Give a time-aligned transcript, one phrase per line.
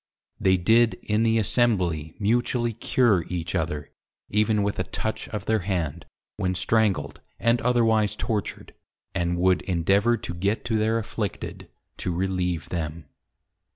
[0.39, 3.91] They did in the Assembly mutually Cure each other,
[4.31, 8.73] even with a Touch of their Hand, when Strangled, and otherwise Tortured;
[9.13, 11.67] and would endeavour to get to their Afflicted,
[11.97, 13.05] to relieve them.